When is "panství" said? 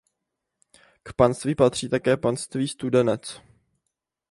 1.13-1.55, 2.17-2.67